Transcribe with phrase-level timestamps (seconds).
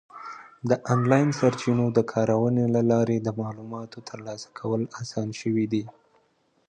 [0.69, 5.83] د آنلاین سرچینو د کارونې له لارې د معلوماتو ترلاسه کول اسان شوي دي.